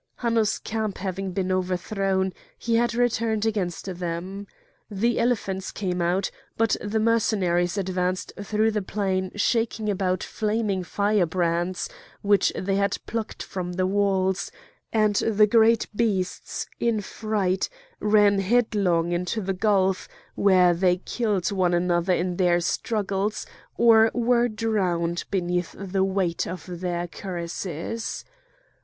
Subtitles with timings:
[0.15, 4.47] Hanno's camp having been overthrown, he had returned against them.
[4.89, 11.87] The elephants came out; but the Mercenaries advanced through the plain shaking about flaming firebrands,
[12.23, 14.51] which they had plucked from the walls,
[14.91, 21.75] and the great beasts, in fright, ran headlong into the gulf, where they killed one
[21.75, 23.45] another in their struggles,
[23.77, 28.25] or were drowned beneath the weight of their cuirasses.